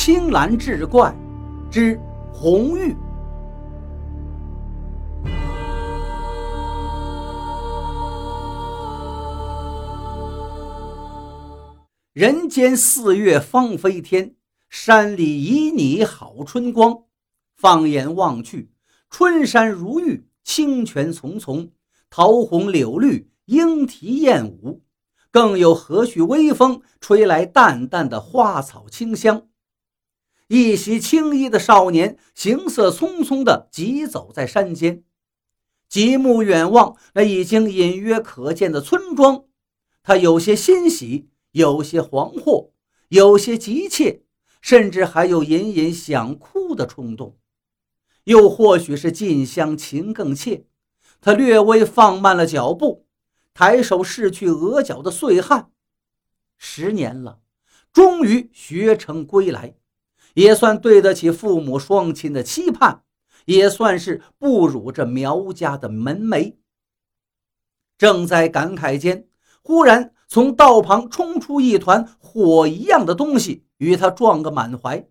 [0.00, 1.12] 青蓝志怪
[1.68, 2.00] 之
[2.32, 2.94] 红玉。
[12.12, 14.36] 人间四月芳菲天，
[14.70, 17.02] 山里旖旎好春光。
[17.56, 18.70] 放眼望去，
[19.10, 21.70] 春山如玉，清泉淙淙，
[22.08, 24.80] 桃红柳绿，莺啼燕舞。
[25.32, 29.42] 更有和煦微风吹来淡淡的花草清香。
[30.48, 35.04] 一袭青衣的少年行色匆匆地疾走在山间，
[35.88, 39.44] 极目远望那已经隐约可见的村庄，
[40.02, 42.70] 他有些欣喜，有些惶惑，
[43.08, 44.22] 有些急切，
[44.62, 47.36] 甚至还有隐隐想哭的冲动。
[48.24, 50.66] 又或许是近乡情更怯，
[51.20, 53.06] 他略微放慢了脚步。
[53.52, 55.72] 抬手拭去额角的碎汗，
[56.56, 57.40] 十年了，
[57.92, 59.74] 终于学成归来，
[60.38, 63.02] 也算对得起父母双亲的期盼，
[63.44, 66.54] 也算是不辱这苗家的门楣。
[67.96, 69.26] 正在感慨间，
[69.64, 75.08] 忽然从道旁冲出一团火一样的东西，与他撞个满怀。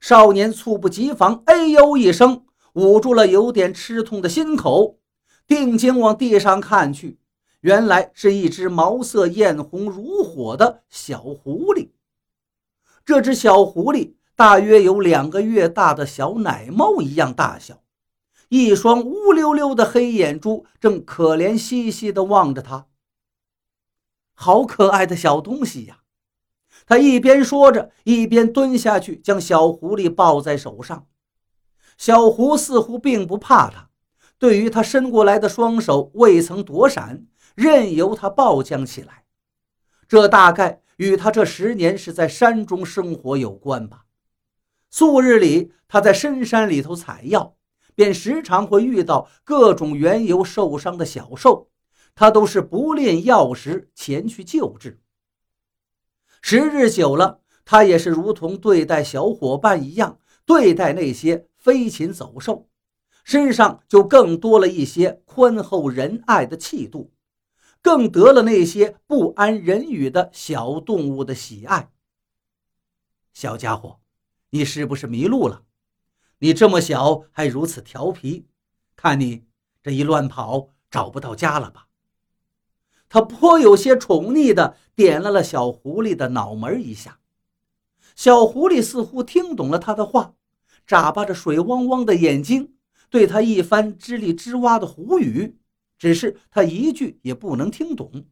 [0.00, 5.00] 少年猝不及防，哎呦一声，捂住了有点吃痛的心口，
[5.48, 7.18] 定睛往地上看去。
[7.58, 11.88] 原来是一只毛色艳红如火的小狐狸。
[13.04, 17.82] 这只小狐狸大约有两个月大的小奶猫一样大小，
[18.48, 22.86] 一双乌溜溜的黑眼珠正可怜兮兮地望着他。
[24.34, 26.00] 好可爱的小东西呀！
[26.84, 31.06] 他一边说着，一边蹲下去将小狐狸抱在手上。
[31.96, 33.90] 小狐似乎并不怕他，
[34.36, 37.26] 对于他伸过来的双手未曾躲闪。
[37.54, 39.22] 任由他暴将起来，
[40.08, 44.06] 这大概与他这十年是在山中生活有关吧。
[44.96, 47.56] 素日里他在深山里头采药，
[47.96, 51.68] 便时常会遇到各种缘由受伤的小兽，
[52.14, 55.00] 他都是不吝药石前去救治。
[56.40, 62.68] 时日久了，他也是如同对待小伙伴一样对待那些飞禽走兽，
[63.24, 67.12] 身上就更多了一些宽厚仁爱的气度。
[67.82, 71.90] 更得了那些不安人语的小动物的喜爱。
[73.32, 73.98] 小家伙，
[74.54, 75.64] 你是不是迷路了？
[76.38, 78.46] 你这么小还如此调皮，
[78.94, 79.46] 看你
[79.82, 81.88] 这一乱跑，找不到家了吧？
[83.08, 87.18] 他颇有些宠溺的点了了小狐狸的脑门一下。
[88.14, 90.36] 小狐狸似乎听懂了他的话，
[90.86, 92.76] 眨巴着水汪汪的眼睛，
[93.10, 95.58] 对他一番吱里吱哇的胡语。
[95.98, 98.26] 只是他一句也不能听懂，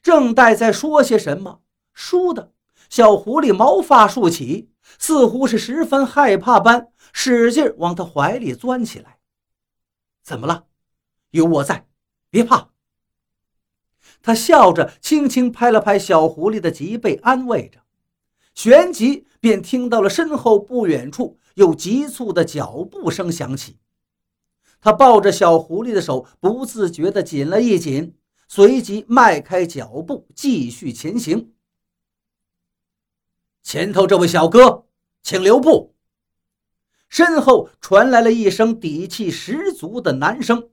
[0.00, 1.62] 正待在说些什么，
[1.92, 2.52] 倏的
[2.90, 4.68] 小狐狸毛发竖起，
[4.98, 9.18] 似乎是十分害怕般，使劲往他怀里钻起来。
[10.22, 10.66] 怎么了？
[11.30, 11.86] 有我在，
[12.28, 12.70] 别怕。
[14.20, 17.78] 他笑着轻轻拍了拍小狐狸的脊背，安慰着。
[18.54, 23.78] 旋即便听到了身后不远处有急促的脚步声响起。
[24.80, 28.16] 他抱着小狐狸的手不自觉地紧了一紧，
[28.48, 31.52] 随即迈开脚步继续前行。
[33.62, 34.86] 前头这位小哥，
[35.22, 35.94] 请留步。
[37.08, 40.70] 身后传来了一声底气十足的男声。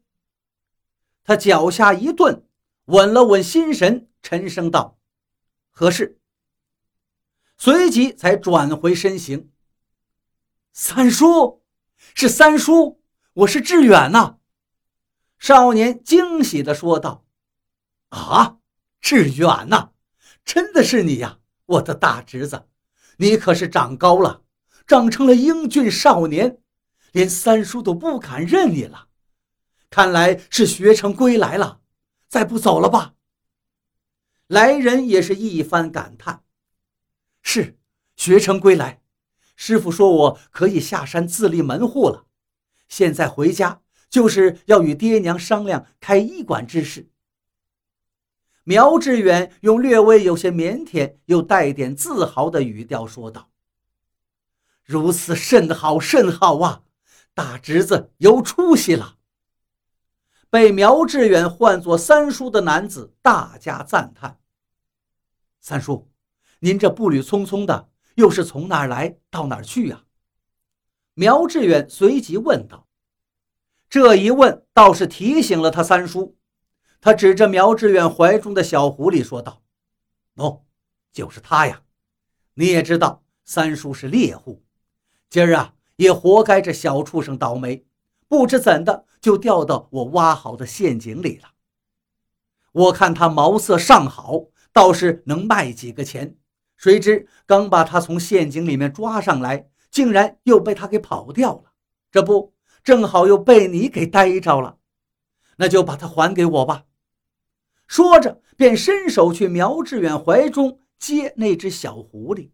[1.24, 2.48] 他脚下一顿，
[2.86, 4.98] 稳了稳心神，沉声道
[5.72, 6.20] ：“何事？”
[7.58, 9.52] 随即才转回身形。
[10.72, 11.64] 三叔，
[12.14, 13.02] 是三叔。
[13.34, 14.38] 我是志远呐，
[15.38, 17.26] 少年惊喜地说道
[18.10, 18.58] ：“啊，
[19.02, 19.92] 志远呐，
[20.46, 22.68] 真的是你呀，我的大侄子，
[23.18, 24.44] 你可是长高了，
[24.86, 26.60] 长成了英俊少年，
[27.12, 29.08] 连三叔都不敢认你了。
[29.90, 31.82] 看来是学成归来了，
[32.28, 33.14] 再不走了吧？”
[34.48, 36.44] 来人也是一番感叹
[37.42, 37.78] ：“是
[38.16, 39.02] 学成归来，
[39.56, 42.26] 师傅说我可以下山自立门户了。”
[42.88, 47.10] 现在回家就是要与爹娘商量开医馆之事。
[48.68, 53.50] 苗志远用略微有些腼腆又带点自豪的语调说道
[54.84, 56.84] ：“如此甚好，甚好啊！
[57.34, 59.16] 大侄子有出息了。”
[60.52, 64.38] 被苗志远唤作三叔的男子大加赞叹
[65.62, 66.10] ：“三叔，
[66.60, 70.04] 您这步履匆匆的，又是从哪儿来到哪儿去呀？”
[71.16, 72.86] 苗志远随即问道
[73.90, 76.36] ：“这一问倒是提醒了他三叔。”
[77.00, 79.62] 他指着苗志远怀中的小狐狸说道
[80.36, 80.62] ：“喏，
[81.12, 81.84] 就是他呀。
[82.56, 84.64] 你也知道，三叔是猎户，
[85.30, 87.86] 今儿啊也活该这小畜生倒霉，
[88.28, 91.52] 不知怎的就掉到我挖好的陷阱里了。
[92.72, 96.36] 我看他毛色尚好，倒是能卖几个钱。
[96.76, 101.72] 谁知刚把他从陷阱里面抓上来，竟然又被他给跑掉了。
[102.12, 102.54] 这不
[102.84, 104.78] 正好又被你给逮着了，
[105.58, 106.86] 那就把他还给我吧。
[107.88, 112.52] 说着，便伸手去苗志远怀中接那只小狐狸。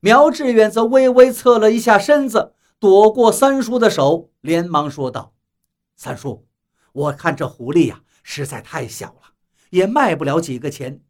[0.00, 5.32] 苗志远则微微侧了一下身子，躲过三叔的手，连忙说道
[5.96, 6.46] ：“三叔，
[6.92, 9.32] 我看这狐狸呀，实在太小了，
[9.70, 11.00] 也卖不了几个钱。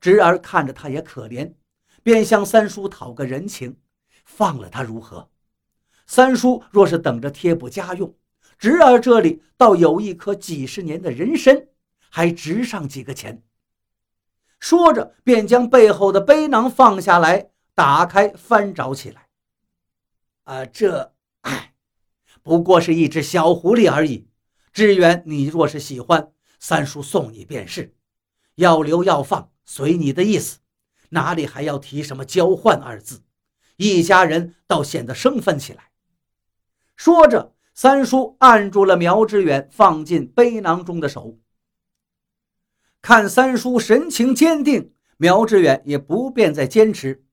[0.00, 1.54] 侄儿看着他也可怜，
[2.04, 3.76] 便向三叔讨个人情，
[4.24, 5.28] 放了他如何？
[6.06, 8.14] 三叔若是等着贴补家用，
[8.56, 11.66] 侄儿这里倒有一颗几十年的人参，
[12.10, 13.42] 还值上几个钱。”
[14.60, 17.50] 说着，便将背后的背囊放下来。
[17.74, 19.28] 打开翻找起来，
[20.42, 21.74] 啊，这，哎，
[22.42, 24.28] 不过是一只小狐狸而已。
[24.72, 27.94] 志远，你若是喜欢，三叔送你便是，
[28.56, 30.58] 要留要放，随你的意思，
[31.10, 33.22] 哪里还要提什么交换二字？
[33.76, 35.92] 一家人倒显得生分起来。
[36.96, 41.38] 说着，三叔按住了苗志远放进背囊中的手，
[43.00, 47.24] 看三叔神情坚定，苗志远也不便再坚持。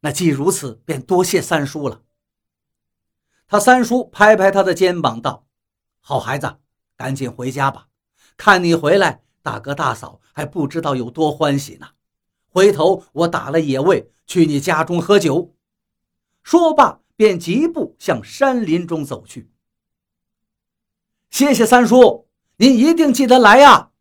[0.00, 2.02] 那既如此，便多谢三叔了。
[3.46, 5.46] 他三叔拍拍他的肩膀道
[6.00, 6.58] ：“好孩子，
[6.96, 7.88] 赶紧回家吧。
[8.36, 11.88] 看你回来，大哥大嫂还不知道有多欢喜呢。
[12.48, 15.54] 回头我打了野味去你家中喝酒。”
[16.44, 19.50] 说罢，便疾步向山林中走去。
[21.30, 23.92] 谢谢三叔，您一定记得来呀！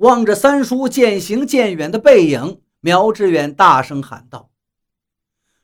[0.00, 4.50] 望着三叔渐行渐远的背影，苗志远大声喊道。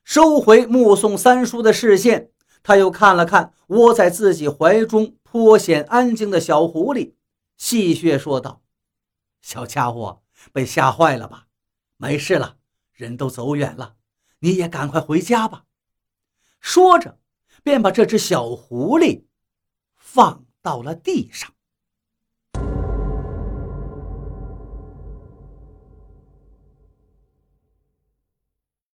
[0.05, 2.31] 收回目送三叔的视线，
[2.63, 7.15] 他又看了看窝在自己怀中颇显安静的小狐狸，
[7.57, 8.61] 戏谑说道
[9.41, 10.23] ：“小家伙
[10.53, 11.47] 被吓坏了吧？
[11.97, 12.59] 没事了，
[12.93, 13.97] 人都走远了，
[14.41, 15.65] 你也赶快回家吧。”
[16.61, 17.19] 说着，
[17.63, 19.25] 便把这只小狐狸
[19.97, 21.51] 放到了地上。